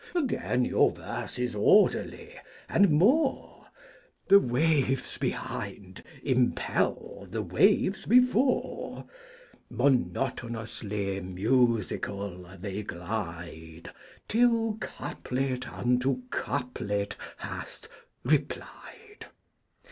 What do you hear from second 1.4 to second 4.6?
orderly, and more, 'The